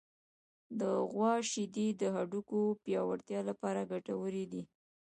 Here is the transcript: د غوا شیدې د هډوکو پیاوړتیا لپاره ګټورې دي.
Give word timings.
د 0.79 0.81
غوا 1.11 1.33
شیدې 1.51 1.87
د 2.01 2.03
هډوکو 2.15 2.59
پیاوړتیا 2.83 3.39
لپاره 3.49 3.89
ګټورې 3.91 4.45
دي. 4.51 4.63